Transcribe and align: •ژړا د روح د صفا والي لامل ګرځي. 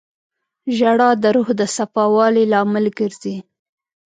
•ژړا 0.77 1.09
د 1.21 1.23
روح 1.35 1.47
د 1.59 1.61
صفا 1.75 2.03
والي 2.15 2.43
لامل 2.51 2.85
ګرځي. 2.99 3.35